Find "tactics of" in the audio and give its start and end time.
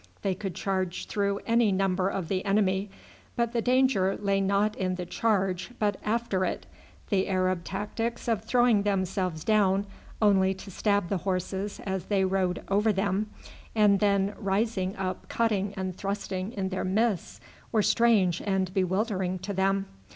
7.63-8.43